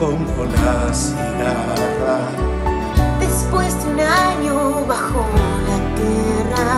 Como 0.00 0.44
la 0.44 0.94
cigarra. 0.94 2.18
Después 3.20 3.70
de 3.84 3.90
un 3.92 4.00
año 4.00 4.86
bajo 4.88 5.26
la 5.68 5.78
tierra. 6.00 6.68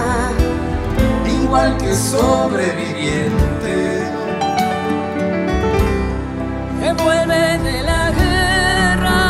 Igual 1.43 1.77
que 1.79 1.95
sobreviviente. 1.95 3.77
Que 6.81 6.93
vuelve 7.05 7.59
de 7.59 7.83
la 7.83 8.11
guerra. 8.11 9.21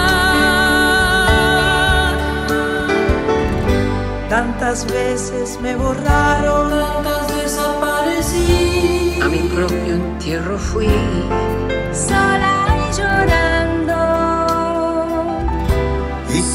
Tantas 4.31 4.87
veces 4.87 5.59
me 5.61 5.77
borraron, 5.77 6.71
tantas 6.71 7.29
desaparecí. 7.37 9.21
A 9.23 9.29
mi 9.29 9.41
propio 9.55 9.95
entierro 9.97 10.59
fui. 10.59 10.89
Sola 11.93 12.62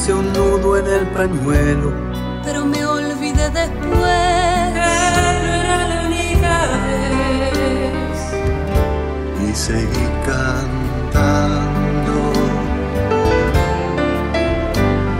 Hice 0.08 0.16
un 0.16 0.32
nudo 0.32 0.78
en 0.78 0.86
el 0.86 1.06
pañuelo. 1.08 1.92
Pero 2.42 2.64
me 2.64 2.82
olvidé 2.82 3.50
después. 3.50 4.72
Era 4.74 5.86
la 5.86 6.06
única 6.06 6.54
vez. 6.86 8.18
y 9.46 9.54
seguí 9.54 10.08
cantando. 10.24 12.16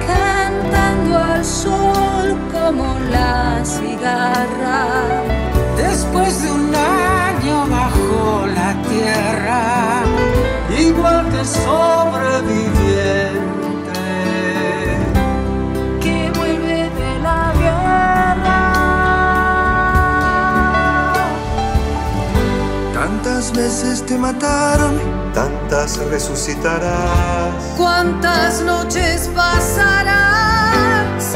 Cantando 0.07 1.19
al 1.19 1.45
sol 1.45 2.35
como 2.51 2.99
la 3.11 3.63
cigarra. 3.67 4.87
Después 5.77 6.43
de 6.43 6.51
un 6.51 6.75
año 6.75 7.67
bajo 7.67 8.47
la 8.47 8.73
tierra, 8.89 10.03
igual 10.79 11.29
que 11.29 11.45
sobreviviente 11.45 12.28
Tantas 23.49 23.67
veces 23.67 24.05
te 24.05 24.19
mataron, 24.19 25.01
tantas 25.33 25.97
resucitarás. 26.11 27.55
¿Cuántas 27.79 28.61
noches 28.61 29.31
pasarás 29.35 31.35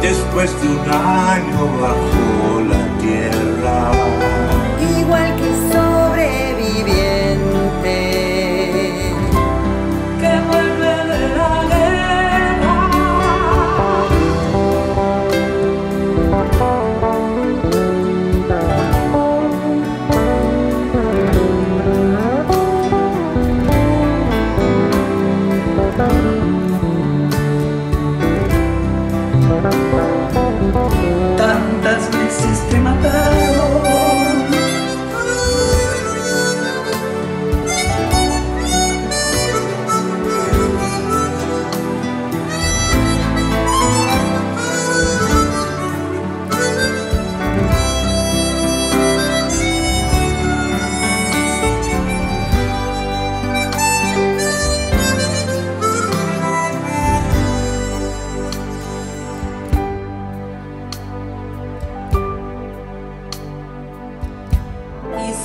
Después 0.00 0.50
de 0.62 0.68
un 0.68 0.90
año 0.90 1.80
bajo 1.80 2.60
la 2.70 2.98
tierra. 3.00 4.05
Tantas 32.36 32.50
veces 32.50 32.68
te 32.68 32.75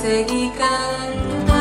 seguí 0.00 0.50
cantando. 0.56 1.51